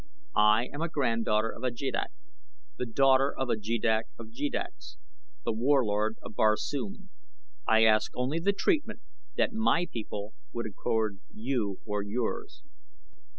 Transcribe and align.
I 0.35 0.67
am 0.73 0.81
a 0.81 0.89
granddaughter 0.89 1.51
of 1.51 1.61
a 1.63 1.69
jeddak, 1.69 2.09
the 2.75 2.87
daughter 2.87 3.31
of 3.37 3.51
a 3.51 3.55
jeddak 3.55 4.05
of 4.17 4.31
jeddaks, 4.31 4.97
The 5.45 5.53
Warlord 5.53 6.17
of 6.23 6.33
Barsoom. 6.33 7.11
I 7.67 7.83
ask 7.83 8.11
only 8.15 8.39
the 8.39 8.51
treatment 8.51 9.01
that 9.37 9.53
my 9.53 9.85
people 9.85 10.33
would 10.53 10.65
accord 10.65 11.19
you 11.31 11.81
or 11.85 12.01
yours." 12.01 12.63